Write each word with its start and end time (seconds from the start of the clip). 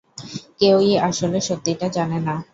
কেউই 0.59 0.91
আসলে 1.09 1.37
সত্যিটা 1.47 1.87
জানে 1.89 2.19
না। 2.27 2.35